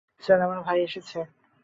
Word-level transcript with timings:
Sir, 0.23 0.39
আমার 0.41 0.59
ভাই 0.61 0.79
এসেছে। 0.83 1.19